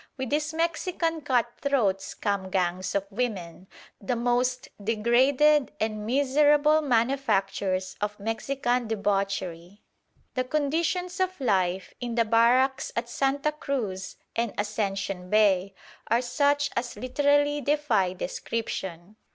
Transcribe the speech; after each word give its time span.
With 0.17 0.31
these 0.31 0.51
Mexican 0.51 1.21
cut 1.21 1.47
throats 1.61 2.15
come 2.15 2.49
gangs 2.49 2.95
of 2.95 3.05
women, 3.11 3.67
the 4.01 4.15
most 4.15 4.67
degraded 4.83 5.71
and 5.79 6.07
miserable 6.07 6.81
manufactures 6.81 7.97
of 8.01 8.19
Mexican 8.19 8.87
debauchery. 8.87 9.83
The 10.33 10.43
conditions 10.43 11.19
of 11.19 11.39
life 11.39 11.93
in 12.01 12.15
the 12.15 12.25
barracks 12.25 12.91
at 12.95 13.09
Santa 13.09 13.51
Cruz 13.51 14.15
and 14.35 14.55
Ascension 14.57 15.29
Bay 15.29 15.75
are 16.07 16.23
such 16.23 16.71
as 16.75 16.95
literally 16.97 17.61
defy 17.61 18.13
description. 18.13 19.17